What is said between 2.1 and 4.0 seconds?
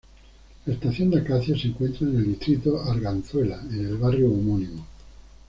el distrito Arganzuela, en el